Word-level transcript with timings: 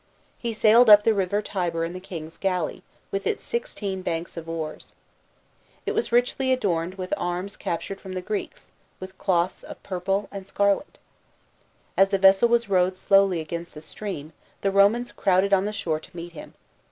He 0.39 0.51
sailed 0.51 0.89
up 0.89 1.03
the 1.03 1.13
river 1.13 1.43
Tiber 1.43 1.85
in 1.85 1.93
the 1.93 1.99
king's 1.99 2.35
galley, 2.35 2.81
with 3.11 3.27
its 3.27 3.43
sixteen 3.43 4.01
banks 4.01 4.35
of 4.35 4.49
oars. 4.49 4.95
B.C. 5.85 5.91
167.] 5.91 5.91
TRIUMPH 5.93 5.93
OF 5.93 5.93
PAULUS. 5.93 5.93
175 5.93 5.93
It 5.93 5.95
was 5.95 6.11
richly 6.11 6.51
adorned 6.51 6.95
with 6.95 7.13
arms 7.17 7.57
captured 7.57 8.01
from 8.01 8.13
the 8.13 8.21
Greeks, 8.23 8.71
with 8.99 9.17
cloths 9.19 9.61
of 9.61 9.83
purple, 9.83 10.27
and 10.31 10.47
scarlet. 10.47 10.97
As 11.95 12.09
the 12.09 12.17
vessel 12.17 12.49
was 12.49 12.67
rowed 12.67 12.95
slowly 12.97 13.39
against 13.41 13.75
the 13.75 13.81
stream, 13.83 14.33
the 14.61 14.71
Romans 14.71 15.11
crowded 15.11 15.53
on 15.53 15.65
the 15.65 15.71
shore 15.71 15.99
to 15.99 16.17
meet 16.17 16.31
him. 16.33 16.55